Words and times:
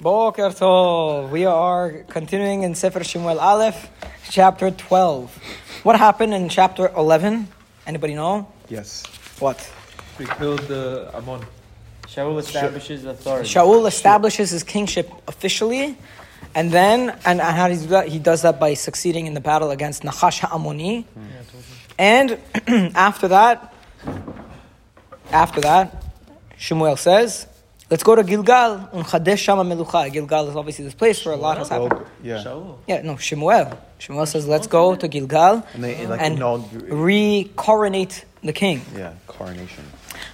Boker 0.00 0.50
Tov. 0.50 1.30
We 1.30 1.44
are 1.44 2.04
continuing 2.08 2.64
in 2.64 2.74
Sefer 2.74 3.04
Shemuel 3.04 3.38
Aleph, 3.38 3.88
chapter 4.28 4.72
12. 4.72 5.32
What 5.84 5.96
happened 5.96 6.34
in 6.34 6.48
chapter 6.48 6.88
11? 6.88 7.46
Anybody 7.86 8.14
know? 8.14 8.48
Yes. 8.68 9.04
What? 9.38 9.70
We 10.18 10.26
killed 10.26 10.62
uh, 10.62 10.66
the 10.66 11.10
Ammon. 11.14 11.46
Shaul 12.08 12.38
establishes 12.40 13.04
authority. 13.04 13.48
Shaul 13.48 13.86
establishes 13.86 14.50
his 14.50 14.64
kingship 14.64 15.08
officially, 15.28 15.96
and 16.56 16.72
then, 16.72 17.10
and, 17.24 17.40
and 17.40 17.40
how 17.40 17.68
does 17.68 17.80
he 17.82 17.86
do 17.86 17.90
that? 17.90 18.08
He 18.08 18.18
does 18.18 18.42
that 18.42 18.58
by 18.58 18.74
succeeding 18.74 19.26
in 19.26 19.34
the 19.34 19.40
battle 19.40 19.70
against 19.70 20.02
Nachash 20.02 20.40
HaAmoni. 20.40 21.04
Hmm. 21.04 21.20
And 21.96 22.38
after 22.96 23.28
that, 23.28 23.72
after 25.30 25.60
that, 25.60 26.04
Shemuel 26.56 26.96
says, 26.96 27.46
let's 27.89 28.03
go 28.03 28.15
to 28.15 28.23
Gilgal, 28.23 28.89
Unchadesh 28.93 29.37
Shama 29.39 29.63
Melucha. 29.63 30.11
Gilgal 30.11 30.49
is 30.49 30.55
obviously 30.55 30.85
this 30.85 30.93
place 30.93 31.23
where 31.25 31.33
a 31.33 31.37
lot 31.37 31.57
has 31.57 31.69
happened. 31.69 31.93
Well, 31.93 32.05
yeah. 32.23 32.43
Shaul. 32.43 32.77
Yeah, 32.87 33.01
no, 33.01 33.17
Shemuel. 33.17 33.77
Shemuel 33.97 34.25
says, 34.25 34.47
let's 34.47 34.67
go 34.67 34.95
to 34.95 35.07
Gilgal 35.07 35.63
And 35.73 35.83
they 35.83 36.05
like 36.07 36.21
and 36.21 36.35
inaugurate. 36.37 36.91
re-coronate 36.93 38.25
the 38.43 38.53
king. 38.53 38.81
Yeah, 38.95 39.13
coronation. 39.27 39.83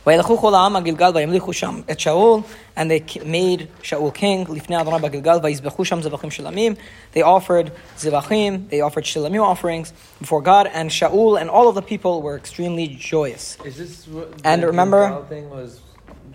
וילכו 0.07 0.37
כל 0.37 0.55
העם 0.55 0.75
הגלגל 0.75 1.11
וימליכו 1.15 1.53
שם 1.53 1.81
את 1.91 1.99
שאול, 1.99 2.41
and 2.77 2.81
they 2.89 3.17
made 3.23 3.67
Shaul 3.83 4.11
king, 4.13 4.51
לפני 4.53 4.81
אדוני 4.81 4.99
בגלגל, 5.01 5.37
ויזבחו 5.43 5.85
שם 5.85 6.01
זבחים 6.01 6.31
של 6.31 6.47
עמים. 6.47 6.75
They 7.13 7.21
offered 7.21 7.71
zivachim, 7.99 8.69
they 8.69 8.81
offered 8.81 9.03
shilamim 9.05 9.41
offerings 9.43 9.93
before 10.21 10.41
God, 10.41 10.67
and 10.73 10.89
Shaul 10.89 11.39
and 11.39 11.49
all 11.49 11.67
of 11.67 11.75
the 11.75 11.81
people 11.81 12.21
were 12.21 12.35
extremely 12.35 12.87
joyous. 12.87 13.57
Is 13.65 13.77
this 13.77 14.07
what 14.07 14.27
And 14.43 14.61
the 14.63 14.67
remember- 14.67 15.07
Gilgal 15.07 15.25
thing 15.29 15.49
was? 15.49 15.79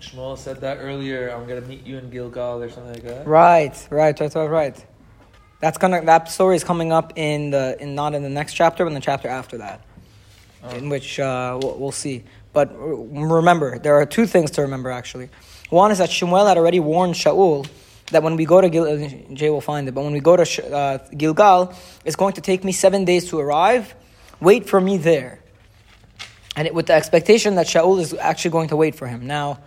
Shmuel 0.00 0.36
said 0.36 0.60
that 0.60 0.78
earlier. 0.78 1.30
I'm 1.30 1.46
gonna 1.46 1.62
meet 1.62 1.86
you 1.86 1.98
in 1.98 2.10
Gilgal 2.10 2.62
or 2.62 2.70
something 2.70 2.92
like 2.92 3.02
that. 3.04 3.26
Right, 3.26 3.86
right, 3.90 4.18
right, 4.20 4.34
right, 4.34 4.46
right. 4.46 4.86
That's 5.60 5.78
gonna. 5.78 6.04
That 6.04 6.30
story 6.30 6.56
is 6.56 6.64
coming 6.64 6.92
up 6.92 7.14
in 7.16 7.50
the 7.50 7.76
in 7.80 7.94
not 7.94 8.14
in 8.14 8.22
the 8.22 8.28
next 8.28 8.54
chapter, 8.54 8.84
but 8.84 8.88
in 8.88 8.94
the 8.94 9.00
chapter 9.00 9.28
after 9.28 9.58
that, 9.58 9.80
in 10.74 10.88
which 10.90 11.18
uh, 11.18 11.58
we'll, 11.60 11.78
we'll 11.78 11.92
see. 11.92 12.24
But 12.52 12.72
remember, 12.76 13.78
there 13.78 13.94
are 13.96 14.06
two 14.06 14.26
things 14.26 14.50
to 14.52 14.62
remember 14.62 14.90
actually. 14.90 15.30
One 15.70 15.90
is 15.90 15.98
that 15.98 16.10
Shemuel 16.10 16.46
had 16.46 16.58
already 16.58 16.80
warned 16.80 17.14
Shaul 17.14 17.66
that 18.12 18.22
when 18.22 18.36
we 18.36 18.44
go 18.44 18.60
to 18.60 18.68
Gil, 18.68 18.84
uh, 18.84 19.34
Jay 19.34 19.50
will 19.50 19.60
find 19.60 19.88
it, 19.88 19.92
but 19.92 20.04
when 20.04 20.12
we 20.12 20.20
go 20.20 20.36
to 20.36 20.44
Sh- 20.44 20.60
uh, 20.60 20.98
Gilgal, 21.16 21.74
it's 22.04 22.16
going 22.16 22.34
to 22.34 22.40
take 22.40 22.62
me 22.62 22.72
seven 22.72 23.04
days 23.04 23.28
to 23.30 23.38
arrive. 23.38 23.94
Wait 24.40 24.68
for 24.68 24.80
me 24.80 24.96
there, 24.96 25.40
and 26.54 26.66
it, 26.68 26.74
with 26.74 26.86
the 26.86 26.92
expectation 26.92 27.56
that 27.56 27.66
Shaul 27.66 27.98
is 27.98 28.14
actually 28.14 28.52
going 28.52 28.68
to 28.68 28.76
wait 28.76 28.94
for 28.94 29.06
him. 29.06 29.26
Now, 29.26 29.58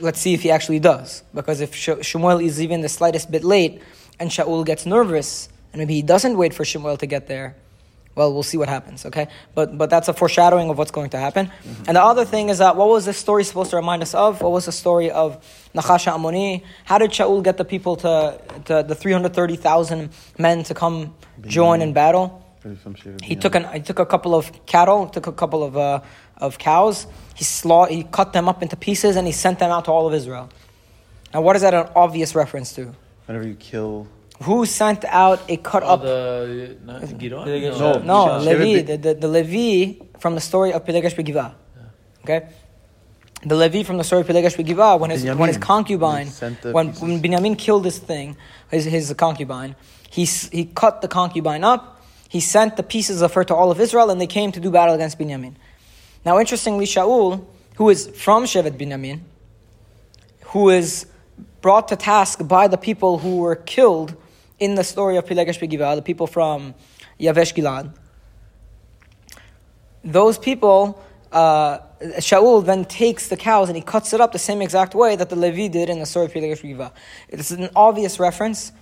let's 0.00 0.20
see 0.20 0.34
if 0.34 0.42
he 0.42 0.50
actually 0.50 0.78
does. 0.80 1.22
Because 1.34 1.60
if 1.60 1.74
Sh- 1.74 2.02
Shemuel 2.02 2.40
is 2.40 2.60
even 2.60 2.80
the 2.80 2.88
slightest 2.88 3.30
bit 3.30 3.44
late 3.44 3.82
and 4.18 4.30
Shaul 4.30 4.64
gets 4.64 4.86
nervous 4.86 5.48
and 5.72 5.80
maybe 5.80 5.94
he 5.94 6.02
doesn't 6.02 6.36
wait 6.36 6.54
for 6.54 6.64
Shemuel 6.64 6.96
to 6.98 7.06
get 7.06 7.26
there, 7.26 7.56
well, 8.14 8.32
we'll 8.34 8.42
see 8.42 8.56
what 8.56 8.68
happens, 8.68 9.06
okay? 9.06 9.28
But, 9.54 9.78
but 9.78 9.90
that's 9.90 10.08
a 10.08 10.12
foreshadowing 10.12 10.70
of 10.70 10.76
what's 10.78 10.90
going 10.90 11.10
to 11.10 11.18
happen. 11.18 11.52
And 11.86 11.96
the 11.96 12.02
other 12.02 12.24
thing 12.24 12.48
is 12.48 12.58
that 12.58 12.74
what 12.74 12.88
was 12.88 13.04
this 13.04 13.16
story 13.16 13.44
supposed 13.44 13.70
to 13.70 13.76
remind 13.76 14.02
us 14.02 14.12
of? 14.12 14.42
What 14.42 14.50
was 14.50 14.64
the 14.66 14.72
story 14.72 15.08
of 15.08 15.38
Nachash 15.72 16.12
Amoni? 16.12 16.64
How 16.84 16.98
did 16.98 17.12
Shaul 17.12 17.44
get 17.44 17.58
the 17.58 17.64
people 17.64 17.94
to, 17.96 18.40
to 18.64 18.82
the 18.82 18.96
330,000 18.96 20.10
men 20.36 20.64
to 20.64 20.74
come 20.74 21.14
join 21.46 21.80
in 21.80 21.92
battle? 21.92 22.44
He 23.22 23.36
took 23.36 23.54
an 23.54 23.72
he 23.72 23.80
took 23.80 24.00
a 24.00 24.04
couple 24.04 24.34
of 24.34 24.50
cattle, 24.66 25.06
took 25.08 25.28
a 25.28 25.32
couple 25.32 25.62
of 25.62 25.76
uh, 25.76 26.00
of 26.38 26.58
cows. 26.58 27.06
He 27.34 27.44
slaughtered, 27.44 27.94
he 27.94 28.02
cut 28.04 28.32
them 28.32 28.48
up 28.48 28.62
into 28.62 28.76
pieces, 28.76 29.16
and 29.16 29.26
he 29.26 29.32
sent 29.32 29.58
them 29.58 29.70
out 29.70 29.84
to 29.86 29.92
all 29.92 30.06
of 30.06 30.14
Israel. 30.14 30.48
Now, 31.32 31.42
what 31.42 31.56
is 31.56 31.62
that 31.62 31.74
an 31.74 31.88
obvious 31.94 32.34
reference 32.34 32.72
to? 32.74 32.94
Whenever 33.26 33.46
you 33.46 33.54
kill. 33.54 34.08
Who 34.42 34.66
sent 34.66 35.04
out 35.04 35.40
a 35.48 35.56
cut 35.56 35.82
Oh, 35.82 35.94
up? 35.94 36.02
the 36.02 36.76
not 36.84 37.02
Gidon? 37.02 37.44
No. 37.76 37.98
no, 37.98 38.26
Shevet 38.44 38.58
Levi, 38.60 38.82
the, 38.82 38.96
the, 38.96 39.14
the 39.14 39.28
Levi 39.28 40.04
from 40.18 40.34
the 40.34 40.40
story 40.40 40.72
of 40.72 40.84
Pilegesh 40.84 41.14
Begiva. 41.14 41.54
Okay, 42.22 42.48
the 43.44 43.56
Levi 43.56 43.82
from 43.82 43.96
the 43.98 44.04
story 44.04 44.20
of 44.22 44.28
Pilegesh 44.28 44.56
Begiva 44.56 44.98
when 44.98 45.10
his 45.10 45.24
when 45.24 45.48
his 45.48 45.58
concubine 45.58 46.28
sent 46.28 46.62
the 46.62 46.72
when 46.72 46.88
when 46.94 47.20
Binyamin 47.20 47.58
killed 47.58 47.82
this 47.84 47.98
thing, 47.98 48.36
his 48.70 48.84
his 48.84 49.12
concubine, 49.14 49.74
he 50.10 50.24
he 50.24 50.66
cut 50.66 51.02
the 51.02 51.08
concubine 51.08 51.64
up. 51.64 52.00
He 52.28 52.40
sent 52.40 52.76
the 52.76 52.82
pieces 52.82 53.22
of 53.22 53.32
her 53.34 53.42
to 53.44 53.54
all 53.54 53.70
of 53.70 53.80
Israel, 53.80 54.10
and 54.10 54.20
they 54.20 54.26
came 54.26 54.52
to 54.52 54.60
do 54.60 54.70
battle 54.70 54.94
against 54.94 55.18
Binyamin. 55.18 55.54
Now, 56.24 56.38
interestingly, 56.38 56.84
Shaul, 56.84 57.46
who 57.76 57.88
is 57.90 58.08
from 58.08 58.44
Shevet 58.44 58.72
Binyamin, 58.72 59.20
who 60.46 60.70
is 60.70 61.06
brought 61.60 61.88
to 61.88 61.96
task 61.96 62.46
by 62.46 62.68
the 62.68 62.76
people 62.76 63.18
who 63.18 63.38
were 63.38 63.56
killed 63.56 64.16
in 64.58 64.74
the 64.74 64.84
story 64.84 65.16
of 65.16 65.24
Pilegesh 65.24 65.58
Begiva, 65.58 65.94
the 65.94 66.02
people 66.02 66.26
from 66.26 66.74
Yavesh 67.20 67.54
Gilad. 67.54 67.94
Those 70.04 70.38
people, 70.38 71.02
uh, 71.32 71.78
Shaul 72.18 72.64
then 72.64 72.84
takes 72.84 73.28
the 73.28 73.36
cows 73.36 73.68
and 73.68 73.76
he 73.76 73.82
cuts 73.82 74.12
it 74.12 74.20
up 74.20 74.32
the 74.32 74.38
same 74.38 74.62
exact 74.62 74.94
way 74.94 75.16
that 75.16 75.28
the 75.28 75.36
Levi 75.36 75.68
did 75.68 75.88
in 75.88 75.98
the 75.98 76.06
story 76.06 76.26
of 76.26 76.32
Pilegesh 76.32 76.62
Begiva. 76.62 76.92
It's 77.28 77.50
an 77.50 77.68
obvious 77.76 78.18
reference, 78.18 78.72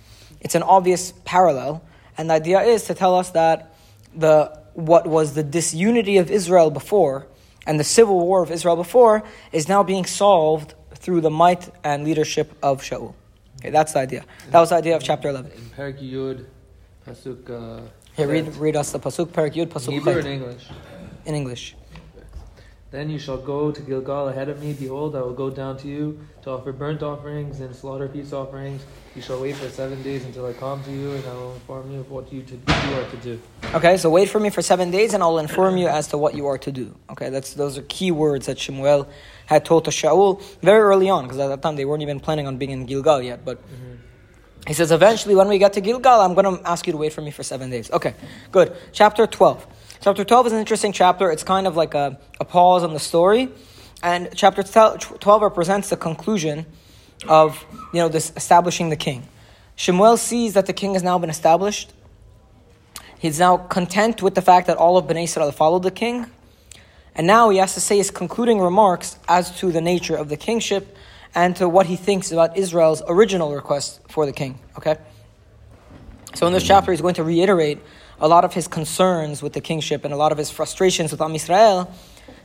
it's 0.41 0.55
an 0.55 0.63
obvious 0.63 1.13
parallel, 1.25 1.83
and 2.17 2.29
the 2.29 2.35
idea 2.35 2.61
is 2.61 2.85
to 2.85 2.93
tell 2.93 3.15
us 3.15 3.31
that 3.31 3.73
the 4.15 4.57
what 4.77 5.07
was 5.07 5.33
the 5.33 5.41
disunity 5.41 6.17
of 6.17 6.29
Israel 6.29 6.69
before 6.69 7.25
and 7.65 7.79
the 7.79 7.83
civil 7.83 8.19
war 8.19 8.43
of 8.43 8.51
Israel 8.51 8.75
before 8.75 9.23
is 9.51 9.67
now 9.67 9.81
being 9.81 10.05
solved 10.05 10.75
through 10.93 11.21
the 11.21 11.31
might 11.31 11.69
and 11.83 12.03
leadership 12.05 12.53
of 12.61 12.81
Shaul. 12.83 13.15
Okay, 13.59 13.71
that's 13.71 13.93
the 13.93 13.99
idea. 13.99 14.23
That 14.51 14.59
was 14.59 14.69
the 14.69 14.75
idea 14.75 14.95
of 14.95 15.01
chapter 15.01 15.29
11. 15.29 15.51
In 15.51 15.61
Parak 15.75 15.99
Yud, 15.99 16.45
Pasuk. 17.07 17.49
Uh, 17.49 17.81
Here, 18.15 18.27
read, 18.27 18.55
read 18.57 18.75
us 18.75 18.91
the 18.91 18.99
Pasuk, 18.99 19.29
Parak 19.29 19.55
Yud, 19.55 19.67
Pasuk 19.67 19.93
Hebrew 19.93 20.19
in 20.19 20.27
English. 20.27 20.69
in 21.25 21.33
English. 21.33 21.75
Then 22.97 23.11
you 23.11 23.19
shall 23.19 23.37
go 23.37 23.71
to 23.71 23.79
Gilgal 23.79 24.29
ahead 24.29 24.49
of 24.49 24.59
me. 24.59 24.73
Behold, 24.73 25.15
I 25.15 25.21
will 25.21 25.35
go 25.35 25.51
down 25.51 25.77
to 25.77 25.87
you 25.87 26.19
to 26.41 26.49
offer 26.49 26.71
burnt 26.71 27.03
offerings 27.03 27.59
and 27.59 27.75
slaughter 27.75 28.07
peace 28.07 28.33
offerings. 28.33 28.81
You 29.15 29.21
shall 29.21 29.39
wait 29.39 29.55
for 29.55 29.69
seven 29.69 30.01
days 30.01 30.25
until 30.25 30.47
I 30.47 30.53
come 30.53 30.83
to 30.83 30.89
you, 30.91 31.11
and 31.11 31.23
I 31.27 31.33
will 31.35 31.53
inform 31.53 31.91
you 31.91 31.99
of 31.99 32.09
what 32.09 32.33
you, 32.33 32.41
to, 32.41 32.55
you 32.55 32.93
are 32.95 33.07
to 33.11 33.17
do. 33.17 33.39
Okay, 33.75 33.97
so 33.97 34.09
wait 34.09 34.29
for 34.29 34.39
me 34.39 34.49
for 34.49 34.63
seven 34.63 34.89
days 34.89 35.13
and 35.13 35.21
I'll 35.21 35.37
inform 35.37 35.77
you 35.77 35.87
as 35.87 36.07
to 36.07 36.17
what 36.17 36.33
you 36.33 36.47
are 36.47 36.57
to 36.57 36.71
do. 36.71 36.95
Okay, 37.11 37.29
that's, 37.29 37.53
those 37.53 37.77
are 37.77 37.83
key 37.83 38.09
words 38.09 38.47
that 38.47 38.57
Shemuel 38.57 39.07
had 39.45 39.63
told 39.63 39.85
to 39.85 39.91
Shaul 39.91 40.41
very 40.63 40.81
early 40.81 41.07
on, 41.07 41.25
because 41.25 41.37
at 41.37 41.49
that 41.49 41.61
time 41.61 41.75
they 41.75 41.85
weren't 41.85 42.01
even 42.01 42.19
planning 42.19 42.47
on 42.47 42.57
being 42.57 42.71
in 42.71 42.87
Gilgal 42.87 43.21
yet. 43.21 43.45
But 43.45 43.61
he 44.65 44.73
says, 44.73 44.91
eventually 44.91 45.35
when 45.35 45.49
we 45.49 45.59
get 45.59 45.73
to 45.73 45.81
Gilgal, 45.81 46.21
I'm 46.21 46.33
going 46.33 46.57
to 46.57 46.67
ask 46.67 46.87
you 46.87 46.93
to 46.93 46.97
wait 46.97 47.13
for 47.13 47.21
me 47.21 47.29
for 47.29 47.43
seven 47.43 47.69
days. 47.69 47.91
Okay, 47.91 48.15
good. 48.51 48.75
Chapter 48.91 49.27
12. 49.27 49.67
Chapter 49.99 50.23
12 50.23 50.47
is 50.47 50.53
an 50.53 50.59
interesting 50.59 50.91
chapter. 50.91 51.31
It's 51.31 51.43
kind 51.43 51.65
of 51.65 51.75
like 51.75 51.95
a, 51.95 52.19
a 52.39 52.45
pause 52.45 52.83
on 52.83 52.93
the 52.93 52.99
story. 52.99 53.49
And 54.03 54.29
chapter 54.35 54.61
12 54.61 55.41
represents 55.41 55.89
the 55.89 55.97
conclusion 55.97 56.67
of, 57.27 57.65
you 57.93 58.01
know, 58.01 58.07
this 58.07 58.31
establishing 58.35 58.89
the 58.89 58.95
king. 58.95 59.27
Shemuel 59.75 60.17
sees 60.17 60.53
that 60.53 60.67
the 60.67 60.73
king 60.73 60.93
has 60.93 61.01
now 61.01 61.17
been 61.17 61.31
established. 61.31 61.93
He's 63.17 63.39
now 63.39 63.57
content 63.57 64.21
with 64.21 64.35
the 64.35 64.41
fact 64.41 64.67
that 64.67 64.77
all 64.77 64.97
of 64.97 65.07
Bnei 65.07 65.23
Israel 65.23 65.51
followed 65.51 65.81
the 65.81 65.91
king. 65.91 66.27
And 67.15 67.25
now 67.25 67.49
he 67.49 67.57
has 67.57 67.73
to 67.73 67.79
say 67.79 67.97
his 67.97 68.11
concluding 68.11 68.59
remarks 68.59 69.17
as 69.27 69.57
to 69.59 69.71
the 69.71 69.81
nature 69.81 70.15
of 70.15 70.29
the 70.29 70.37
kingship 70.37 70.95
and 71.33 71.55
to 71.55 71.67
what 71.67 71.87
he 71.87 71.95
thinks 71.95 72.31
about 72.31 72.55
Israel's 72.55 73.01
original 73.07 73.55
request 73.55 73.99
for 74.09 74.27
the 74.27 74.31
king. 74.31 74.59
Okay? 74.77 74.97
So 76.35 76.45
in 76.45 76.53
this 76.53 76.63
chapter, 76.63 76.91
he's 76.91 77.01
going 77.01 77.15
to 77.15 77.23
reiterate 77.23 77.79
a 78.19 78.27
lot 78.27 78.45
of 78.45 78.53
his 78.53 78.67
concerns 78.67 79.41
with 79.41 79.53
the 79.53 79.61
kingship 79.61 80.03
and 80.05 80.13
a 80.13 80.17
lot 80.17 80.31
of 80.31 80.37
his 80.37 80.49
frustrations 80.49 81.11
with 81.11 81.21
Am 81.21 81.35
Israel 81.35 81.91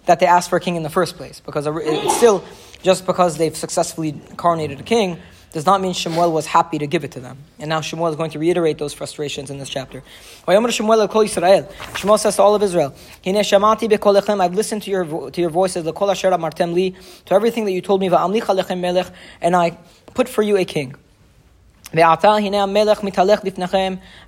that 0.06 0.20
they 0.20 0.26
asked 0.26 0.50
for 0.50 0.56
a 0.56 0.60
king 0.60 0.76
in 0.76 0.82
the 0.82 0.90
first 0.90 1.16
place. 1.16 1.40
Because 1.40 1.66
it's 1.66 2.16
still, 2.16 2.44
just 2.82 3.06
because 3.06 3.38
they've 3.38 3.56
successfully 3.56 4.12
coronated 4.12 4.80
a 4.80 4.82
king, 4.82 5.18
does 5.52 5.66
not 5.66 5.80
mean 5.82 5.92
Shemuel 5.92 6.32
was 6.32 6.46
happy 6.46 6.78
to 6.78 6.86
give 6.86 7.04
it 7.04 7.12
to 7.12 7.20
them. 7.20 7.36
And 7.58 7.68
now 7.68 7.82
Shemuel 7.82 8.08
is 8.08 8.16
going 8.16 8.30
to 8.30 8.38
reiterate 8.38 8.78
those 8.78 8.94
frustrations 8.94 9.50
in 9.50 9.58
this 9.58 9.68
chapter. 9.68 10.02
Shemuel 10.46 12.18
says 12.18 12.36
to 12.36 12.42
all 12.42 12.54
of 12.54 12.62
Israel, 12.62 12.94
"Hine 13.22 13.34
shamati 13.34 13.86
bekolechem, 13.90 14.40
I've 14.40 14.54
listened 14.54 14.82
to 14.84 14.90
your, 14.90 15.30
to 15.30 15.40
your 15.40 15.50
voices, 15.50 15.84
to 15.84 15.90
everything 17.30 17.64
that 17.66 17.72
you 17.72 17.82
told 17.82 18.00
me, 18.00 18.06
and 19.42 19.56
I 19.56 19.76
put 20.14 20.28
for 20.28 20.42
you 20.42 20.56
a 20.56 20.64
king. 20.64 20.94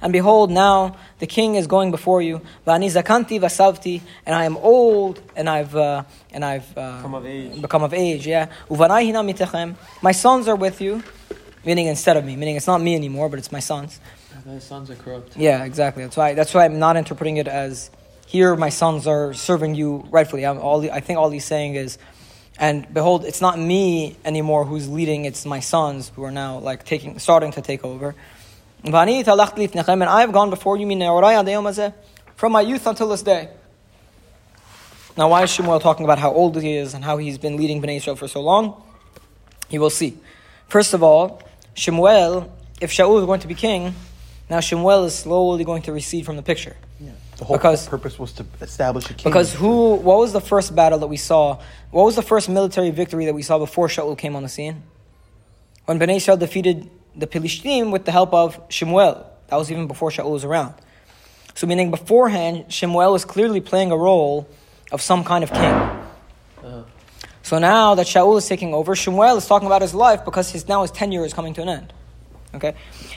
And 0.02 0.12
behold, 0.12 0.50
now 0.50 0.96
the 1.18 1.26
king 1.26 1.54
is 1.54 1.66
going 1.66 1.90
before 1.90 2.20
you. 2.20 2.40
And 2.66 4.34
I 4.34 4.44
am 4.44 4.56
old, 4.58 5.20
and 5.34 5.48
I've 5.48 5.74
uh, 5.74 6.04
and 6.30 6.44
I've 6.44 6.76
uh, 6.76 6.96
become 6.96 7.14
of 7.14 7.26
age. 7.26 7.62
Become 7.62 7.82
of 7.84 7.94
age, 7.94 8.26
yeah. 8.26 8.48
My 10.02 10.12
sons 10.12 10.48
are 10.48 10.56
with 10.56 10.80
you, 10.80 11.02
meaning 11.64 11.86
instead 11.86 12.16
of 12.16 12.24
me, 12.24 12.36
meaning 12.36 12.56
it's 12.56 12.66
not 12.66 12.82
me 12.82 12.94
anymore, 12.94 13.28
but 13.28 13.38
it's 13.38 13.52
my 13.52 13.60
sons. 13.60 14.00
My 14.44 14.58
sons 14.58 14.90
are 14.90 14.96
corrupt. 14.96 15.36
Yeah, 15.38 15.64
exactly. 15.64 16.02
That's 16.02 16.16
why. 16.16 16.34
That's 16.34 16.52
why 16.52 16.66
I'm 16.66 16.78
not 16.78 16.96
interpreting 16.96 17.38
it 17.38 17.48
as 17.48 17.90
here. 18.26 18.54
My 18.56 18.68
sons 18.68 19.06
are 19.06 19.32
serving 19.32 19.74
you 19.74 20.06
rightfully. 20.10 20.44
I'm 20.44 20.58
all. 20.58 20.90
I 20.90 21.00
think 21.00 21.18
all 21.18 21.30
he's 21.30 21.46
saying 21.46 21.76
is 21.76 21.96
and 22.58 22.92
behold, 22.92 23.24
it's 23.24 23.40
not 23.40 23.58
me 23.58 24.16
anymore 24.24 24.64
who's 24.64 24.88
leading, 24.88 25.24
it's 25.24 25.44
my 25.44 25.60
sons 25.60 26.12
who 26.14 26.22
are 26.22 26.30
now 26.30 26.58
like 26.58 26.84
taking, 26.84 27.18
starting 27.18 27.50
to 27.52 27.60
take 27.60 27.84
over. 27.84 28.14
And 28.84 28.94
I 28.94 30.20
have 30.20 30.32
gone 30.32 30.50
before 30.50 30.76
you 30.76 30.86
from 32.36 32.52
my 32.52 32.60
youth 32.60 32.86
until 32.86 33.08
this 33.08 33.22
day. 33.22 33.48
Now, 35.16 35.28
why 35.28 35.44
is 35.44 35.50
Shemuel 35.50 35.80
talking 35.80 36.04
about 36.04 36.18
how 36.18 36.32
old 36.32 36.60
he 36.60 36.74
is 36.74 36.92
and 36.94 37.04
how 37.04 37.18
he's 37.18 37.38
been 37.38 37.56
leading 37.56 37.80
Bnei 37.80 37.96
Israel 37.96 38.16
for 38.16 38.28
so 38.28 38.40
long? 38.40 38.82
You 39.70 39.80
will 39.80 39.90
see. 39.90 40.18
First 40.68 40.92
of 40.92 41.02
all, 41.02 41.40
Shemuel, 41.74 42.52
if 42.80 42.90
Shaul 42.90 43.18
is 43.20 43.26
going 43.26 43.40
to 43.40 43.48
be 43.48 43.54
king, 43.54 43.94
now 44.50 44.60
Shemuel 44.60 45.04
is 45.04 45.14
slowly 45.14 45.64
going 45.64 45.82
to 45.82 45.92
recede 45.92 46.26
from 46.26 46.36
the 46.36 46.42
picture. 46.42 46.76
The 47.44 47.48
whole 47.48 47.56
Because- 47.58 47.86
purpose 47.86 48.18
was 48.18 48.32
to 48.32 48.46
establish 48.62 49.04
a 49.10 49.12
king. 49.12 49.30
Because 49.30 49.52
who? 49.52 49.96
What 49.96 50.16
was 50.16 50.32
the 50.32 50.40
first 50.40 50.74
battle 50.74 50.98
that 51.00 51.08
we 51.08 51.18
saw? 51.18 51.58
What 51.90 52.04
was 52.04 52.16
the 52.16 52.22
first 52.22 52.48
military 52.48 52.88
victory 52.88 53.26
that 53.26 53.34
we 53.34 53.42
saw 53.42 53.58
before 53.58 53.86
Shaul 53.88 54.16
came 54.16 54.34
on 54.34 54.42
the 54.42 54.48
scene? 54.48 54.82
When 55.84 55.98
Bnei 55.98 56.16
Israel 56.16 56.38
defeated 56.38 56.88
the 57.14 57.26
Philistine 57.26 57.90
with 57.90 58.06
the 58.06 58.12
help 58.12 58.32
of 58.32 58.58
Shemuel. 58.70 59.26
That 59.48 59.56
was 59.56 59.70
even 59.70 59.86
before 59.86 60.08
Shaul 60.08 60.30
was 60.30 60.42
around. 60.42 60.72
So 61.54 61.66
meaning 61.66 61.90
beforehand, 61.90 62.64
Shemuel 62.72 63.12
was 63.12 63.26
clearly 63.26 63.60
playing 63.60 63.90
a 63.92 63.96
role 64.08 64.48
of 64.90 65.02
some 65.02 65.22
kind 65.22 65.44
of 65.44 65.50
king. 65.52 65.74
Uh, 66.64 66.84
So 67.42 67.58
now 67.58 67.94
that 67.94 68.06
Shaul 68.06 68.38
is 68.38 68.48
taking 68.48 68.72
over, 68.72 68.96
Shemuel 68.96 69.36
is 69.36 69.46
talking 69.46 69.66
about 69.66 69.82
his 69.82 69.92
life 69.92 70.24
because 70.24 70.50
his 70.50 70.66
now 70.66 70.80
his 70.80 70.90
tenure 70.90 71.26
is 71.26 71.34
coming 71.34 71.52
to 71.52 71.60
an 71.60 71.68
end. 71.68 71.92
Okay? 72.54 72.72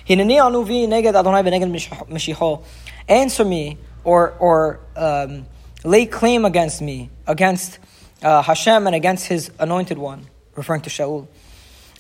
Hineni 0.06 0.36
anuvi 0.48 0.86
neged 0.86 1.16
Adonai 1.16 1.44
v'neged 1.44 1.72
Mish- 1.72 1.90
Mishicho. 2.16 2.62
Answer 3.08 3.46
me 3.46 3.78
or 4.08 4.32
or 4.40 4.80
um, 4.96 5.46
lay 5.84 6.06
claim 6.06 6.46
against 6.46 6.82
me, 6.82 7.10
against 7.28 7.78
uh, 8.24 8.42
Hashem 8.42 8.88
and 8.88 8.96
against 8.96 9.28
his 9.28 9.52
anointed 9.60 9.98
one, 9.98 10.26
referring 10.56 10.82
to 10.82 10.90
Shaul. 10.90 11.28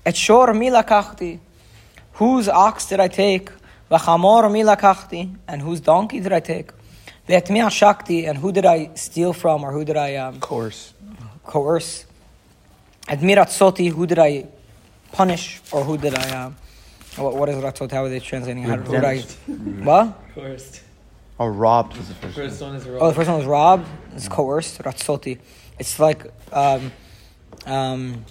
Et 0.05 0.15
shor 0.15 0.53
mi 0.53 0.69
lakachti. 0.69 1.39
Whose 2.13 2.47
ox 2.47 2.87
did 2.87 3.01
I 3.01 3.09
take? 3.09 3.51
V'chamor 3.91 4.49
mi 4.49 4.63
lakachti. 4.63 5.35
And 5.49 5.61
whose 5.61 5.81
donkey 5.81 6.21
did 6.21 6.31
I 6.31 6.39
take? 6.39 6.71
Ve'et 7.27 7.49
mi 7.49 7.59
hashakti. 7.59 8.27
And 8.27 8.37
who 8.37 8.53
did 8.53 8.65
I 8.65 8.91
steal 8.95 9.33
from 9.33 9.65
or 9.65 9.73
who 9.73 9.83
did 9.83 9.97
I 9.97 10.15
um, 10.15 10.39
course. 10.39 10.93
coerce? 11.43 12.05
Admirat 13.09 13.49
soti, 13.49 13.91
who 13.91 14.07
did 14.07 14.19
I 14.19 14.47
punish 15.11 15.61
or 15.73 15.83
who 15.83 15.97
did 15.97 16.15
I? 16.15 16.45
Um, 16.45 16.55
what, 17.17 17.35
what 17.35 17.49
is 17.49 17.57
ratzot? 17.57 17.91
How 17.91 18.05
are 18.05 18.09
they 18.09 18.21
translating? 18.21 18.63
How, 18.63 18.77
who 18.77 18.93
did 18.93 19.03
I? 19.03 19.19
What? 19.19 20.17
first. 20.33 20.86
Or 21.39 21.51
robbed 21.51 21.97
was 21.97 22.07
the 22.07 22.15
first. 22.15 22.35
First 22.35 22.61
one. 22.61 22.71
one 22.71 22.81
is 22.81 22.87
Oh, 22.87 23.09
the 23.09 23.13
first 23.13 23.29
one 23.29 23.37
was 23.37 23.45
robbed. 23.45 23.87
It's 24.15 24.27
coerced. 24.27 24.79
Ratzoti. 24.79 25.39
It's 25.77 25.99
like 25.99 26.25
um, 26.51 26.91
um, 27.65 28.25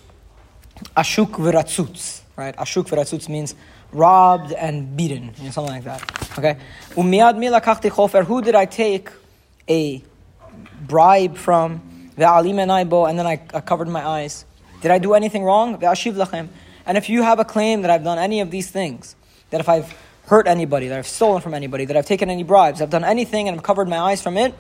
ashuk 0.97 1.31
v'ratzutz, 1.31 2.23
right? 2.37 2.57
Ashuk 2.57 2.89
v'ratzutz 2.89 3.29
means 3.29 3.55
robbed 3.93 4.53
and 4.53 4.97
beaten, 4.97 5.33
you 5.39 5.45
know, 5.45 5.51
something 5.51 5.75
like 5.75 5.85
that. 5.85 6.39
Okay. 6.39 6.57
Umiad 6.91 7.39
mi 7.39 7.47
lakachti 7.47 7.91
chofer. 7.91 8.25
Who 8.25 8.43
did 8.43 8.57
I 8.57 8.67
take 8.67 9.11
a 9.69 10.03
bribe 10.81 11.37
from? 11.37 12.11
Ve'alim 12.17 12.57
enaibo, 12.57 13.09
and 13.09 13.19
then 13.19 13.27
I, 13.27 13.41
I 13.55 13.61
covered 13.61 13.89
my 13.89 14.05
eyes. 14.05 14.45
Did 14.81 14.91
I 14.91 14.99
do 14.99 15.15
anything 15.15 15.45
wrong? 15.45 15.79
Ve'ashiv 15.79 16.15
lachem. 16.15 16.49
And 16.87 16.99
if 16.99 17.09
you 17.09 17.23
have 17.23 17.39
a 17.39 17.45
claim 17.45 17.83
that 17.83 17.91
I've 17.91 18.05
done 18.05 18.19
any 18.19 18.41
of 18.41 18.51
these 18.51 18.71
things, 18.71 19.17
that 19.51 19.61
if 19.61 19.69
I've 19.69 19.95
hurt 20.27 20.47
anybody, 20.47 20.89
that 20.89 20.99
I've 20.99 21.07
stolen 21.07 21.41
from 21.41 21.55
anybody, 21.55 21.85
that 21.87 21.97
I've 21.97 22.07
taken 22.07 22.31
any 22.31 22.43
bribes, 22.43 22.83
I've 22.83 22.91
done 22.91 23.05
anything 23.05 23.49
and 23.49 23.57
I've 23.57 23.63
covered 23.63 23.89
my 23.89 23.99
eyes 23.99 24.23
from 24.23 24.37
it, 24.37 24.55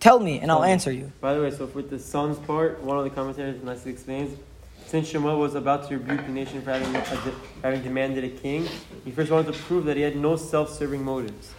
tell 0.00 0.20
me 0.20 0.38
and 0.40 0.50
I'll 0.50 0.64
answer 0.64 0.92
you. 0.92 1.12
By 1.20 1.34
the 1.34 1.42
way, 1.42 1.50
so 1.50 1.66
with 1.66 1.90
the 1.90 1.98
sons 1.98 2.38
part, 2.38 2.80
one 2.82 2.96
of 2.98 3.04
the 3.04 3.10
commentators 3.10 3.62
nicely 3.62 3.92
explains, 3.92 4.36
since 4.86 5.08
Shemuel 5.08 5.38
was 5.38 5.56
about 5.56 5.88
to 5.88 5.98
rebuke 5.98 6.24
the 6.26 6.32
nation 6.32 6.62
for 6.62 6.70
having, 6.70 6.94
uh, 6.94 7.00
for 7.02 7.32
having 7.64 7.82
demanded 7.82 8.22
a 8.24 8.28
king, 8.28 8.68
he 9.04 9.10
first 9.10 9.32
wanted 9.32 9.52
to 9.52 9.58
prove 9.64 9.84
that 9.86 9.96
he 9.96 10.02
had 10.02 10.16
no 10.16 10.36
self-serving 10.36 11.02
motives. 11.04 11.52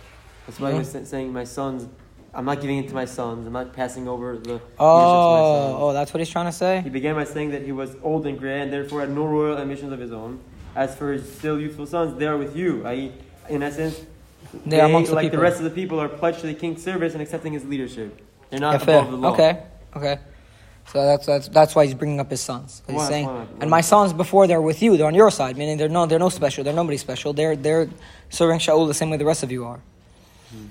That's 0.45 0.61
why 0.61 0.71
he 0.71 0.77
was 0.77 0.89
saying, 1.09 1.33
"My 1.33 1.43
sons, 1.43 1.87
I'm 2.33 2.45
not 2.45 2.61
giving 2.61 2.77
it 2.77 2.87
to 2.87 2.93
my 2.95 3.03
sons. 3.03 3.45
I'm 3.45 3.51
not 3.51 3.73
passing 3.73 4.07
over 4.07 4.37
the 4.37 4.39
leadership 4.53 4.77
to 4.77 4.81
my 4.81 4.85
Oh, 4.85 5.67
sons." 5.71 5.77
oh, 5.81 5.93
that's 5.93 6.13
what 6.13 6.19
he's 6.19 6.29
trying 6.29 6.45
to 6.45 6.53
say? 6.53 6.79
He 6.85 6.89
began 6.89 7.15
by 7.15 7.25
saying 7.25 7.51
that 7.51 7.63
he 7.63 7.73
was 7.73 7.97
old 8.01 8.25
and 8.27 8.39
gray 8.39 8.61
and 8.61 8.71
therefore 8.71 9.01
had 9.01 9.09
no 9.09 9.25
royal 9.25 9.57
ambitions 9.57 9.91
of 9.91 9.99
his 9.99 10.13
own. 10.13 10.39
As 10.77 10.95
for 10.95 11.11
his 11.11 11.23
still 11.39 11.59
youthful 11.59 11.87
sons, 11.87 12.17
they 12.19 12.27
are 12.27 12.37
with 12.37 12.55
you. 12.55 12.85
I.e., 12.85 13.11
in 13.49 13.63
essence, 13.63 13.99
They 14.63 14.79
are 14.79 14.85
amongst 14.87 15.09
the 15.09 15.15
like 15.15 15.23
people. 15.25 15.37
the 15.39 15.43
rest 15.43 15.57
of 15.57 15.63
the 15.63 15.71
people, 15.71 15.99
are 15.99 16.07
pledged 16.07 16.41
to 16.41 16.47
the 16.47 16.53
king's 16.53 16.83
service 16.83 17.13
and 17.13 17.21
accepting 17.21 17.51
his 17.53 17.65
leadership. 17.65 18.21
They're 18.51 18.59
not 18.59 18.73
Yeah, 18.73 18.85
fair. 18.85 18.99
above 18.99 19.11
the 19.11 19.17
law. 19.17 19.33
Okay, 19.33 19.63
okay. 19.95 20.19
So 20.93 21.03
that's, 21.03 21.25
that's, 21.25 21.47
that's 21.49 21.73
why 21.75 21.85
he's 21.85 21.95
bringing 21.95 22.19
up 22.19 22.29
his 22.29 22.41
sons. 22.41 22.83
He's 22.85 22.95
Why- 22.95 23.07
saying, 23.09 23.25
why 23.25 23.33
not? 23.39 23.47
and 23.61 23.69
my 23.71 23.81
sons 23.81 24.13
before 24.13 24.45
they're 24.45 24.61
with 24.61 24.83
you, 24.83 24.95
they're 24.97 25.07
on 25.07 25.15
your 25.15 25.31
side, 25.31 25.57
meaning 25.57 25.77
they're 25.79 25.89
no, 25.89 26.05
they're 26.05 26.19
no 26.19 26.29
special, 26.29 26.63
they're 26.63 26.73
nobody 26.81 26.97
special. 26.97 27.33
They're, 27.33 27.55
they're 27.55 27.89
serving 28.29 28.59
Shaul 28.59 28.87
the 28.87 28.93
same 28.93 29.09
way 29.09 29.17
the 29.17 29.25
rest 29.25 29.41
of 29.41 29.51
you 29.51 29.65
are. 29.65 29.79
Hmm. 30.51 30.65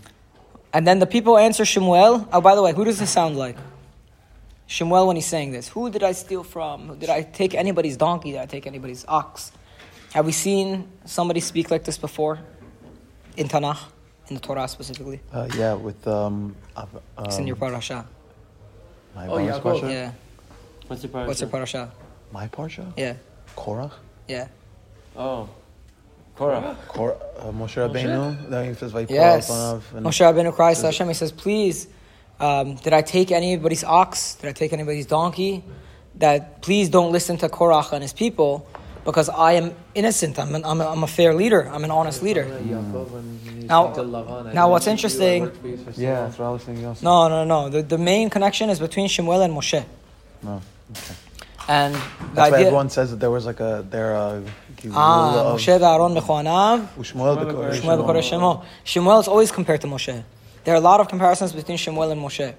And 0.73 0.87
then 0.87 1.01
the 1.01 1.07
people 1.07 1.37
answer 1.37 1.65
Shemuel. 1.65 2.29
Oh, 2.33 2.41
by 2.41 2.55
the 2.55 2.63
way, 2.63 2.73
who 2.73 2.85
does 2.85 2.99
this 3.01 3.11
sound 3.11 3.37
like? 3.37 3.57
Shemuel 4.69 5.09
when 5.09 5.17
he's 5.17 5.27
saying 5.27 5.51
this. 5.53 5.69
Who 5.69 5.91
did 5.91 6.03
I 6.05 6.13
steal 6.13 6.45
from? 6.45 6.99
Did 6.99 7.11
I 7.11 7.23
take 7.23 7.55
anybody's 7.55 7.97
donkey? 7.97 8.33
Did 8.33 8.41
I 8.41 8.47
take 8.47 8.67
anybody's 8.69 9.05
ox? 9.09 9.53
Have 10.17 10.25
we 10.25 10.33
seen 10.33 10.89
somebody 11.05 11.41
speak 11.41 11.71
like 11.71 11.85
this 11.85 11.99
before? 11.99 12.39
In 13.37 13.49
Tanakh? 13.49 13.81
In 14.29 14.37
the 14.37 14.41
Torah 14.41 14.67
specifically? 14.67 15.21
Uh, 15.31 15.47
yeah, 15.55 15.75
with 15.75 16.09
um. 16.09 16.57
Av- 16.75 16.89
um 17.19 17.27
It's 17.27 17.37
in 17.37 17.47
your 17.47 17.57
parasha. 17.57 18.07
My 19.15 19.27
Oh, 19.27 19.37
bonus 19.37 19.59
Yaakov. 19.59 19.91
Yeah. 19.91 20.13
What's 20.87 21.03
your 21.03 21.11
part? 21.11 21.27
What's 21.29 21.43
your 21.43 21.51
parasha? 21.51 21.93
My 22.33 22.49
parsha. 22.49 22.91
Yeah. 22.97 23.17
Korach. 23.55 23.93
Yeah. 24.27 24.49
Oh. 25.15 25.51
Korah. 26.35 26.79
Kor- 26.89 27.19
uh, 27.39 27.53
Moshe 27.53 27.77
Rabbeinu. 27.77 28.49
That 28.49 28.65
he 28.65 28.73
says 28.73 28.93
Vayikol 28.93 29.11
Yes. 29.11 29.51
Alpanav, 29.51 29.81
Moshe 30.01 30.23
Rabbeinu 30.25 30.55
cries 30.55 30.81
to 30.81 30.87
Hashem. 30.87 31.09
He 31.09 31.15
says, 31.15 31.31
"Please, 31.31 31.89
um, 32.41 32.77
did 32.77 32.95
I 32.95 33.03
take 33.03 33.31
anybody's 33.33 33.85
ox? 33.85 34.37
Did 34.37 34.49
I 34.49 34.53
take 34.53 34.73
anybody's 34.73 35.05
donkey? 35.05 35.63
That 36.15 36.63
please 36.63 36.89
don't 36.89 37.13
listen 37.13 37.37
to 37.37 37.51
Korach 37.51 37.93
and 37.93 38.03
his 38.03 38.15
people, 38.15 38.67
because 39.07 39.29
I 39.31 39.53
am 39.53 39.73
innocent. 39.95 40.39
I'm, 40.39 40.55
an, 40.55 40.65
I'm, 40.65 40.81
a, 40.83 40.87
I'm 40.89 41.03
a 41.03 41.07
fair 41.07 41.33
leader. 41.33 41.63
I'm 41.73 41.85
an 41.85 41.91
honest 41.91 42.23
leader." 42.23 42.45
He's 42.45 43.65
Now- 43.65 43.93
to 43.93 44.03
Lavan, 44.03 44.49
I 44.49 44.53
now 44.53 44.71
what's 44.71 44.85
see 44.85 44.91
you, 44.91 44.93
I 44.93 44.97
interesting- 44.97 45.43
worked 45.45 45.57
for 45.63 45.69
you 45.69 45.77
for 45.79 45.93
so 45.95 46.01
Yeah, 46.01 46.15
that's 46.27 46.39
what 46.39 46.47
I 46.47 46.51
was 46.51 46.63
thinking 46.65 46.85
also. 46.85 47.05
No, 47.05 47.29
no, 47.29 47.45
no. 47.45 47.69
The, 47.71 47.83
the 47.83 47.99
main 47.99 48.29
connection 48.29 48.69
is 48.69 48.79
between 48.79 49.09
Shemuel 49.09 49.41
and 49.43 49.55
Moshe, 49.55 49.83
No. 50.43 50.61
and 51.69 51.95
the 51.95 52.01
That's 52.35 52.53
why 52.53 52.61
everyone 52.61 52.91
says 52.91 53.11
that 53.13 53.21
there 53.21 53.31
was 53.31 53.47
like 53.47 53.61
a 53.61 53.85
there 53.89 54.15
uh, 54.15 54.43
Ah, 54.93 55.55
Moshe 55.57 55.79
v'Aaron 55.81 56.15
b'choanav. 56.21 56.87
Ushmuel 56.99 57.37
b'Kor- 57.39 57.75
Shemuel 57.75 57.99
b'Kor 58.05 58.23
Shemo. 58.31 58.65
Shemuel 58.85 59.19
is 59.21 59.29
always 59.29 59.51
compared 59.51 59.81
to 59.81 59.87
Moshe. 59.87 60.23
There 60.65 60.75
are 60.75 60.79
a 60.79 60.81
lot 60.91 61.01
of 61.01 61.09
comparisons 61.09 61.53
between 61.53 61.77
Shemuel 61.79 62.11
and 62.11 62.21
Moshe. 62.21 62.55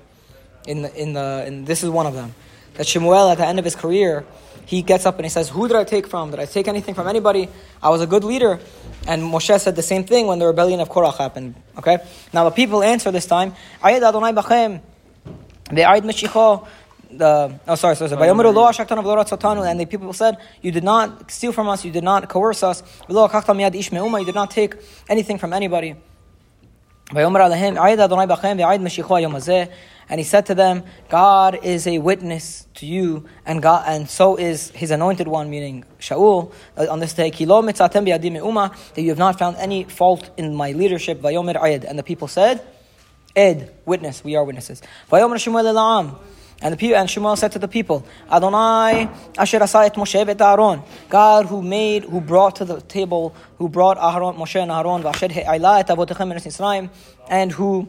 In 0.67 0.81
the, 0.81 1.01
in 1.01 1.13
the 1.13 1.43
in 1.47 1.63
this 1.65 1.83
is 1.83 1.89
one 1.89 2.05
of 2.07 2.13
them. 2.13 2.33
That 2.73 2.85
Shemuel 2.87 3.29
at 3.29 3.37
the 3.37 3.45
end 3.47 3.59
of 3.59 3.65
his 3.65 3.75
career, 3.75 4.25
he 4.67 4.81
gets 4.81 5.05
up 5.05 5.15
and 5.15 5.25
he 5.25 5.29
says, 5.29 5.47
"Who 5.49 5.67
did 5.67 5.77
I 5.77 5.85
take 5.85 6.07
from? 6.07 6.29
Did 6.31 6.39
I 6.41 6.45
take 6.45 6.67
anything 6.67 6.93
from 6.93 7.07
anybody? 7.07 7.47
I 7.81 7.89
was 7.89 8.01
a 8.01 8.05
good 8.05 8.25
leader." 8.25 8.59
And 9.07 9.23
Moshe 9.23 9.57
said 9.61 9.75
the 9.77 9.81
same 9.81 10.03
thing 10.03 10.27
when 10.27 10.39
the 10.39 10.45
rebellion 10.45 10.81
of 10.81 10.89
Korach 10.89 11.17
happened. 11.17 11.55
Okay. 11.77 11.97
Now 12.33 12.43
the 12.43 12.51
people 12.51 12.83
answer 12.83 13.09
this 13.09 13.25
time, 13.25 13.55
"Ayed 13.81 14.03
Adonai 14.03 14.33
b'chem, 14.33 14.81
ve'ayed 15.69 16.03
Meshicho." 16.03 16.67
The 17.09 17.57
oh 17.65 17.75
sorry 17.75 17.95
sorry. 17.95 18.09
sorry. 18.09 18.29
And 19.71 19.79
the 19.79 19.85
people 19.85 20.11
said, 20.11 20.35
"You 20.61 20.71
did 20.73 20.83
not 20.83 21.31
steal 21.31 21.53
from 21.53 21.69
us. 21.69 21.85
You 21.85 21.91
did 21.91 22.03
not 22.03 22.27
coerce 22.27 22.61
us. 22.63 22.83
You 23.07 23.15
did 24.25 24.35
not 24.35 24.51
take 24.51 24.75
anything 25.07 25.37
from 25.37 25.53
anybody." 25.53 25.95
And 30.09 30.19
he 30.19 30.23
said 30.23 30.45
to 30.45 30.55
them, 30.55 30.83
God 31.09 31.59
is 31.63 31.85
a 31.85 31.99
witness 31.99 32.65
to 32.75 32.85
you, 32.85 33.27
and, 33.45 33.61
God, 33.61 33.83
and 33.87 34.09
so 34.09 34.37
is 34.37 34.69
his 34.71 34.91
anointed 34.91 35.27
one, 35.27 35.49
meaning 35.49 35.83
Shaul, 35.99 36.53
uh, 36.77 36.87
on 36.89 36.99
this 36.99 37.13
day, 37.13 37.29
that 37.29 37.39
you 38.97 39.09
have 39.09 39.17
not 39.17 39.37
found 39.39 39.57
any 39.57 39.83
fault 39.83 40.29
in 40.37 40.55
my 40.55 40.71
leadership. 40.71 41.23
And 41.23 41.99
the 41.99 42.03
people 42.03 42.27
said, 42.29 42.65
Ed, 43.35 43.73
witness, 43.85 44.23
we 44.23 44.35
are 44.35 44.43
witnesses. 44.43 44.81
And 46.59 46.73
the 46.73 46.77
people, 46.77 46.97
and 46.97 47.07
Shemuel 47.07 47.35
said 47.35 47.51
to 47.51 47.59
the 47.59 47.67
people, 47.67 48.03
Adonai 48.31 49.07
asher 49.37 49.59
asayet 49.59 49.93
Moshe 49.93 50.15
et 50.15 50.41
Aaron, 50.41 50.81
God 51.07 51.45
who 51.45 51.61
made, 51.61 52.05
who 52.05 52.19
brought 52.19 52.55
to 52.55 52.65
the 52.65 52.81
table, 52.81 53.35
who 53.59 53.69
brought 53.69 53.97
Aaron, 53.97 54.35
Moshe 54.37 54.59
and 54.59 54.71
Aaron, 54.71 55.03
and 57.29 57.51
who 57.51 57.87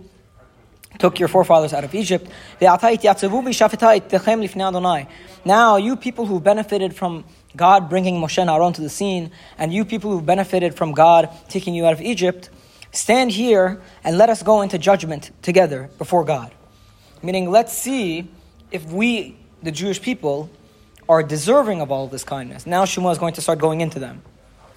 took 0.98 1.18
your 1.18 1.28
forefathers 1.28 1.72
out 1.72 1.84
of 1.84 1.94
Egypt. 1.94 2.28
Now, 5.44 5.76
you 5.76 5.96
people 5.96 6.26
who 6.26 6.40
benefited 6.40 6.94
from 6.94 7.24
God 7.56 7.88
bringing 7.88 8.20
Moshe 8.20 8.38
and 8.38 8.50
Aaron 8.50 8.72
to 8.72 8.80
the 8.82 8.88
scene, 8.88 9.30
and 9.56 9.72
you 9.72 9.84
people 9.84 10.10
who 10.10 10.20
benefited 10.20 10.74
from 10.74 10.92
God 10.92 11.30
taking 11.48 11.74
you 11.74 11.86
out 11.86 11.92
of 11.92 12.00
Egypt, 12.00 12.50
stand 12.92 13.30
here 13.30 13.80
and 14.04 14.18
let 14.18 14.28
us 14.28 14.42
go 14.42 14.62
into 14.62 14.78
judgment 14.78 15.30
together 15.42 15.90
before 15.98 16.24
God. 16.24 16.52
Meaning, 17.22 17.50
let's 17.50 17.72
see 17.72 18.30
if 18.70 18.84
we 18.86 19.36
the 19.62 19.72
Jewish 19.72 20.00
people 20.00 20.50
are 21.08 21.22
deserving 21.22 21.80
of 21.80 21.90
all 21.90 22.04
of 22.04 22.10
this 22.10 22.22
kindness. 22.24 22.66
Now 22.66 22.84
Shmuel 22.84 23.12
is 23.12 23.18
going 23.18 23.34
to 23.34 23.40
start 23.40 23.58
going 23.58 23.80
into 23.80 23.98
them. 23.98 24.22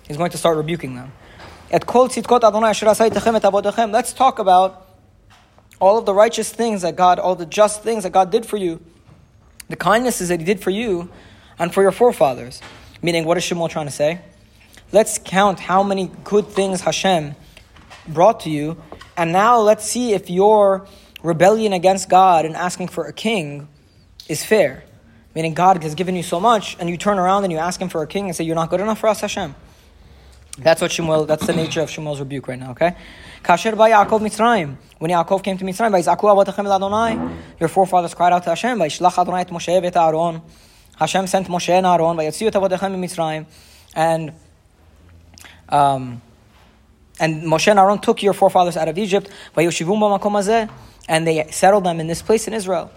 He's 0.08 0.18
going 0.18 0.32
to 0.32 0.38
start 0.38 0.58
rebuking 0.58 0.96
them. 0.96 1.12
Let's 1.72 1.86
talk 4.14 4.40
about 4.40 4.88
all 5.82 5.98
of 5.98 6.06
the 6.06 6.14
righteous 6.14 6.50
things 6.52 6.84
that 6.84 6.96
God, 6.96 7.20
all 7.20 7.36
the 7.36 7.46
just 7.46 7.84
things 7.84 8.04
that 8.04 8.12
God 8.12 8.32
did 8.32 8.46
for 8.46 8.56
you, 8.56 8.80
the 9.68 9.76
kindnesses 9.76 10.30
that 10.30 10.40
He 10.40 10.46
did 10.46 10.62
for 10.62 10.70
you 10.70 11.10
and 11.60 11.74
for 11.74 11.82
your 11.82 11.92
forefathers. 11.92 12.62
Meaning, 13.02 13.26
what 13.26 13.36
is 13.36 13.44
Shmuel 13.44 13.68
trying 13.68 13.88
to 13.88 13.92
say? 13.92 14.22
Let's 14.92 15.18
count 15.18 15.60
how 15.60 15.82
many 15.82 16.12
good 16.24 16.48
things 16.48 16.82
Hashem 16.82 17.36
brought 18.08 18.42
to 18.42 18.50
you, 18.50 18.82
and 19.18 19.34
now 19.34 19.60
let's 19.60 19.84
see 19.84 20.14
if 20.14 20.30
your 20.30 20.88
rebellion 21.24 21.74
against 21.74 22.10
God 22.10 22.46
and 22.46 22.56
asking 22.56 22.90
for 22.90 23.06
a 23.06 23.14
king 23.14 23.68
is 24.30 24.46
fair. 24.46 24.84
Meaning, 25.34 25.56
God 25.56 25.82
has 25.82 25.96
given 25.96 26.16
you 26.16 26.24
so 26.24 26.40
much, 26.40 26.78
and 26.80 26.90
you 26.90 26.98
turn 26.98 27.18
around 27.18 27.44
and 27.44 27.52
you 27.52 27.58
ask 27.58 27.82
Him 27.82 27.90
for 27.90 28.04
a 28.04 28.08
king 28.08 28.26
and 28.26 28.36
say, 28.36 28.44
You're 28.44 28.56
not 28.56 28.70
good 28.70 28.82
enough 28.82 29.00
for 29.00 29.08
us, 29.08 29.22
Hashem. 29.22 29.56
That's 30.62 30.80
what 30.82 30.92
Shmuel, 30.92 31.26
that's 31.26 31.48
the 31.48 31.54
nature 31.54 31.82
of 31.82 31.90
Shmuel's 31.90 32.20
rebuke 32.20 32.48
right 32.48 32.60
now, 32.60 32.72
okay? 32.72 32.96
Kasher 33.44 33.72
ba 33.72 33.84
Yaakov 33.84 34.22
Mitzrayim. 34.22 34.76
When 35.00 35.10
Yaakov 35.10 35.44
came 35.44 35.58
to 35.58 35.66
Mitzrayim, 35.66 36.76
Adonai. 36.76 37.36
Your 37.60 37.70
forefathers 37.70 38.14
cried 38.14 38.32
out 38.32 38.44
to 38.44 38.50
Hashem, 38.50 38.78
Vayishlach 38.78 39.18
Adonai 39.18 39.42
et 39.42 39.50
Moshe 39.50 39.82
v'et 39.82 39.96
Aaron. 39.96 40.42
Hashem 40.98 41.26
sent 41.26 41.48
Moshe 41.48 41.70
and 41.70 41.86
Aaron, 41.86 42.16
Vayatziu 42.16 42.48
et 42.48 42.54
avotechem 42.54 42.96
Mitzrayim. 42.96 43.48
And, 43.96 44.34
um, 45.70 46.22
and 47.20 47.44
Moshe 47.44 47.68
and 47.68 47.80
Aaron 47.80 47.98
took 47.98 48.22
your 48.22 48.34
forefathers 48.34 48.78
out 48.78 48.88
of 48.88 48.98
Egypt, 49.00 49.30
Vayushivum 49.56 49.98
b'makom 50.00 50.70
and 51.10 51.26
they 51.26 51.48
settled 51.50 51.86
them 51.86 52.00
in 52.00 52.06
this 52.06 52.22
place 52.22 52.48
in 52.48 52.54
Israel. 52.54 52.92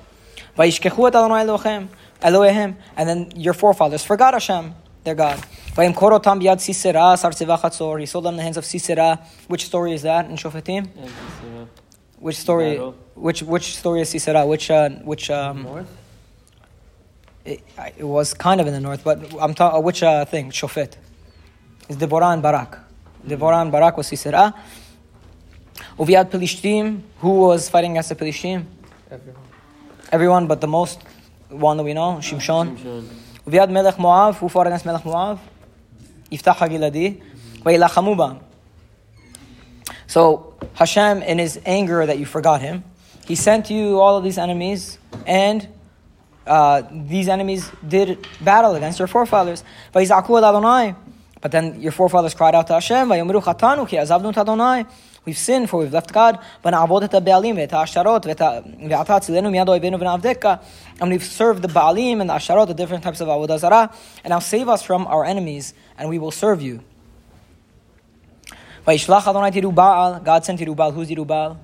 Et 0.59 0.87
Adonai 0.87 1.89
Elohim, 2.23 2.77
and 2.97 3.09
then 3.09 3.33
your 3.35 3.55
forefathers 3.55 4.05
forgot 4.05 4.35
Hashem, 4.35 4.75
their 5.05 5.15
God. 5.15 5.43
Vayimkorotam 5.77 6.41
biyad 6.41 6.61
Sisera, 6.61 7.17
Sarsevachatzor. 7.17 7.99
He 7.99 8.07
sold 8.07 8.25
them 8.25 8.35
in 8.35 8.37
the 8.37 8.43
hands 8.45 8.57
of 8.57 8.65
Sisera. 8.65 9.19
Which 9.49 9.67
story 9.67 9.93
is 9.93 10.03
that 10.03 10.31
in 10.31 10.37
Shofetim? 10.37 10.89
Which 12.21 12.37
story? 12.37 12.77
Which 13.17 13.43
which 13.43 13.77
story 13.77 14.03
is 14.03 14.09
Sisera? 14.09 14.47
Which 14.47 14.71
uh, 14.71 14.91
which 15.03 15.31
um, 15.31 15.65
north? 15.65 15.91
It, 17.45 17.61
it, 17.99 18.05
was 18.05 18.33
kind 18.35 18.61
of 18.61 18.69
in 18.69 18.73
the 18.73 18.81
north, 18.81 19.03
but 19.03 19.19
I'm 19.41 19.53
talking 19.53 19.79
uh, 19.79 19.81
which 19.81 20.03
uh, 20.05 20.25
thing? 20.25 20.51
Shofet. 20.51 20.95
It's 21.89 21.99
Deborah 21.99 22.29
and 22.29 22.41
Barak. 22.41 22.71
Mm-hmm. 22.71 23.29
Deborah 23.29 23.59
and 23.59 23.73
Barak 23.73 23.97
was 23.97 24.07
Sisera. 24.07 24.55
Uviad 25.99 26.31
Pelishtim. 26.31 27.03
Who 27.19 27.31
was 27.41 27.69
fighting 27.69 27.91
against 27.91 28.11
the 28.11 28.15
Pelishtim? 28.15 28.65
Everyone. 29.11 29.43
Everyone, 30.13 30.47
but 30.47 30.61
the 30.61 30.69
most 30.69 31.03
one 31.49 31.77
that 31.79 31.83
we 31.83 31.95
know, 31.95 32.11
ah, 32.11 32.21
Shimshon. 32.21 32.79
Uviad 33.45 33.71
Melech 33.71 33.97
Moav. 33.97 34.37
Who 34.37 34.49
fought 34.49 34.69
against 34.69 34.87
Melech 34.87 35.03
Moav? 35.03 35.41
Yiftahar 36.31 36.69
Hagiladi, 36.69 37.23
Wa'ilachamu. 37.63 38.41
So 40.07 40.55
Hashem, 40.75 41.23
in 41.23 41.39
his 41.39 41.61
anger 41.65 42.05
that 42.07 42.19
you 42.19 42.27
forgot 42.27 42.61
him, 42.61 42.85
he 43.27 43.35
sent 43.35 43.71
you 43.71 44.01
all 44.01 44.17
of 44.17 44.25
these 44.25 44.39
enemies, 44.39 44.99
and 45.27 45.67
uh, 46.47 46.83
these 46.91 47.29
enemies 47.29 47.71
did 47.87 48.27
battle 48.41 48.75
against 48.75 48.99
your 48.99 49.09
forefathers. 49.09 49.65
But 49.93 51.53
then 51.53 51.81
your 51.81 51.93
forefathers 51.93 52.35
cried 52.35 52.55
out 52.55 52.67
to 52.69 52.75
Hashem, 52.75 53.09
We've 55.25 55.39
sinned, 55.39 55.71
for 55.71 55.81
we've 55.81 55.93
left 55.93 56.13
God. 56.13 56.39
And 56.63 56.75
we've 61.11 61.25
served 61.25 61.63
the 61.63 61.69
Baalim 61.69 62.21
and 62.21 62.29
the 62.29 62.35
Asharot, 62.35 62.67
the 62.67 62.75
different 62.75 63.05
types 63.05 63.23
of 63.23 63.29
Avodah 63.29 63.59
Zarah. 63.59 63.91
And 64.23 64.31
now 64.31 64.39
save 64.41 64.69
us 64.69 64.83
from 64.83 65.07
our 65.07 65.25
enemies 65.25 65.73
and 65.99 66.09
we 66.09 66.19
will 66.19 66.31
serve 66.31 66.61
you. 66.63 66.81
God 70.25 70.45
sent 70.45 70.61
Yerubal. 70.61 70.93
Who's 70.93 71.09
Yerubal? 71.09 71.57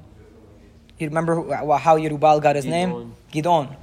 You 0.98 1.08
remember 1.08 1.34
how 1.76 1.98
Yerubal 1.98 2.42
got 2.42 2.56
his 2.56 2.64
name? 2.66 3.14
Gidon. 3.32 3.76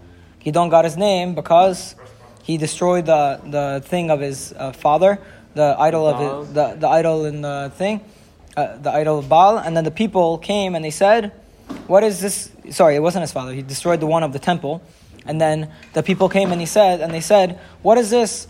Gidon 0.44 0.70
got 0.70 0.86
his 0.86 0.98
name 0.98 1.36
because 1.36 1.96
he 2.44 2.58
destroyed 2.58 3.06
the, 3.06 3.39
the 3.46 3.84
thing 3.86 4.10
of 4.10 4.20
his 4.22 4.54
uh, 4.58 4.72
father, 4.72 5.20
the 5.54 5.75
idol 5.80 6.08
of 6.08 6.18
his, 6.46 6.54
the, 6.54 6.75
the 6.75 6.88
idol 6.88 7.25
in 7.25 7.42
the 7.42 7.72
thing, 7.75 8.01
uh, 8.56 8.77
the 8.77 8.92
idol 8.92 9.20
of 9.20 9.30
Baal. 9.30 9.58
And 9.58 9.75
then 9.75 9.84
the 9.84 9.92
people 9.92 10.38
came 10.38 10.74
and 10.75 10.84
they 10.86 10.92
said, 10.92 11.32
What 11.88 12.04
is 12.04 12.22
this? 12.22 12.51
Sorry, 12.70 12.96
it 12.96 13.01
wasn't 13.01 13.22
his 13.22 13.32
father. 13.32 13.54
He 13.54 13.62
destroyed 13.62 14.00
the 14.00 14.08
one 14.08 14.24
of 14.24 14.34
the 14.34 14.39
temple. 14.39 14.82
And 15.25 15.42
then 15.42 15.72
the 15.94 16.04
people 16.04 16.30
came 16.30 16.51
and 16.51 16.62
he 16.62 16.68
said, 16.68 17.01
and 17.01 17.13
they 17.13 17.20
said, 17.22 17.60
What 17.82 17.98
is 17.98 18.10
this? 18.10 18.48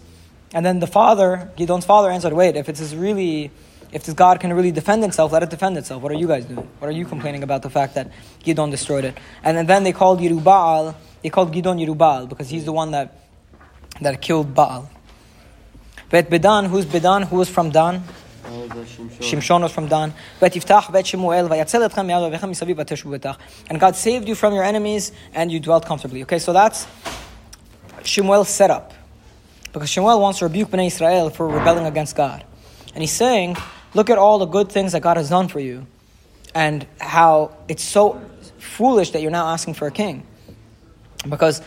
And 0.58 0.66
then 0.66 0.80
the 0.80 0.88
father, 0.88 1.52
Gidon's 1.56 1.86
father, 1.86 2.10
answered, 2.10 2.34
Wait, 2.34 2.56
if 2.56 2.68
it's 2.68 2.92
really, 2.92 3.52
if 3.92 4.06
this 4.06 4.16
God 4.16 4.40
can 4.40 4.52
really 4.54 4.72
defend 4.72 5.04
itself, 5.04 5.32
let 5.32 5.44
it 5.44 5.52
defend 5.52 5.78
itself. 5.78 6.02
What 6.02 6.12
are 6.12 6.16
you 6.16 6.26
guys 6.26 6.46
doing? 6.46 6.68
What 6.80 6.88
are 6.88 6.98
you 7.00 7.06
complaining 7.06 7.44
about 7.44 7.62
the 7.62 7.70
fact 7.70 7.94
that 7.94 8.10
Gidon 8.44 8.72
destroyed 8.72 9.06
it? 9.06 9.16
And 9.44 9.70
then 9.70 9.84
they 9.84 9.94
called 9.94 10.20
Yerubal, 10.20 10.96
they 11.22 11.30
called 11.30 11.54
Gidon 11.54 11.78
Yerubal 11.78 12.28
because 12.28 12.50
he's 12.50 12.66
the 12.66 12.72
one 12.72 12.90
that 12.90 13.20
that 14.02 14.20
killed 14.20 14.56
Baal. 14.56 14.90
Bet 16.10 16.28
Bedan, 16.32 16.66
who's 16.66 16.88
Bedan? 16.88 17.28
Who 17.28 17.36
was 17.36 17.50
from 17.50 17.70
Dan? 17.70 18.02
Shimshon. 19.20 19.62
Was 19.62 19.72
from 19.72 19.88
Dan. 19.88 20.12
And 23.70 23.80
God 23.80 23.96
saved 23.96 24.28
you 24.28 24.34
from 24.34 24.56
your 24.56 24.64
enemies 24.64 25.12
and 25.36 25.52
you 25.52 25.60
dwelt 25.60 25.86
comfortably. 25.86 26.24
Okay, 26.24 26.40
so 26.40 26.52
that's 26.52 26.88
Shemuel's 28.02 28.50
setup. 28.50 28.97
Because 29.78 29.90
Shemuel 29.90 30.20
wants 30.20 30.40
to 30.40 30.46
rebuke 30.46 30.70
Bnei 30.70 30.88
Israel 30.88 31.30
for 31.30 31.48
rebelling 31.48 31.86
against 31.86 32.16
God. 32.16 32.44
And 32.94 33.04
he's 33.04 33.12
saying, 33.12 33.58
look 33.94 34.10
at 34.10 34.18
all 34.18 34.40
the 34.40 34.46
good 34.46 34.72
things 34.72 34.94
that 34.94 35.02
God 35.02 35.18
has 35.18 35.30
done 35.30 35.48
for 35.48 35.60
you 35.60 35.86
and 36.56 36.88
how 37.00 37.56
it's 37.68 37.84
so 37.84 38.20
foolish 38.58 39.12
that 39.12 39.22
you're 39.22 39.32
now 39.32 39.48
asking 39.48 39.76
for 39.76 39.88
a 39.88 39.92
king. 39.92 40.26
Because 41.30 41.62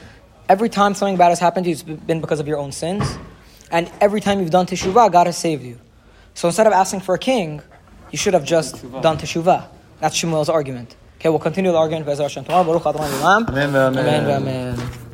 every 0.49 0.69
time 0.69 0.95
something 0.95 1.17
bad 1.17 1.29
has 1.29 1.39
happened 1.39 1.65
to 1.65 1.71
you, 1.71 1.75
it's 1.75 1.83
been 1.83 2.21
because 2.21 2.41
of 2.41 2.49
your 2.49 2.59
own 2.59 2.73
sins. 2.73 3.05
And 3.71 3.91
every 4.01 4.21
time 4.21 4.41
you've 4.41 4.51
done 4.51 4.67
teshuvah, 4.67 5.13
God 5.13 5.27
has 5.27 5.37
saved 5.39 5.63
you. 5.63 5.79
So 6.35 6.49
instead 6.49 6.67
of 6.67 6.73
asking 6.73 7.01
for 7.01 7.15
a 7.15 7.19
king, 7.19 7.63
you 8.11 8.19
should 8.19 8.35
have 8.35 8.45
just 8.45 8.77
Teshuvah. 8.77 9.03
done 9.03 9.19
teshuvah. 9.19 9.69
That's 10.01 10.17
Shemuel's 10.17 10.49
argument. 10.49 10.97
Okay, 11.19 11.29
we'll 11.29 11.39
continue 11.39 11.71
the 11.71 11.79
argument. 11.79 12.07
Be'ezrat 12.07 12.23
Hashem 12.23 12.45
tomorrow. 12.45 12.65
Baruch 12.65 12.87
Adonai 12.87 13.09
Olam. 13.09 13.49
Amen, 13.51 13.77
amen. 13.77 13.99
Amen. 13.99 14.77
amen. 14.77 15.10